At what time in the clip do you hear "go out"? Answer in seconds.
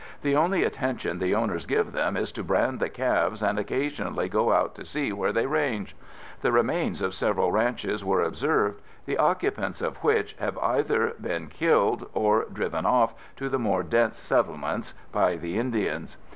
4.29-4.73